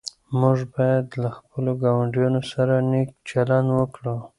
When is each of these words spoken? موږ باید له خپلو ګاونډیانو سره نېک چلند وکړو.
موږ 0.39 0.57
باید 0.75 1.05
له 1.21 1.29
خپلو 1.37 1.71
ګاونډیانو 1.83 2.41
سره 2.51 2.75
نېک 2.89 3.09
چلند 3.29 3.67
وکړو. 3.73 4.15